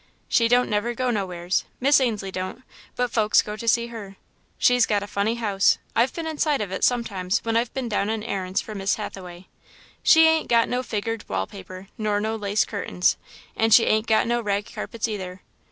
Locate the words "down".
7.87-8.09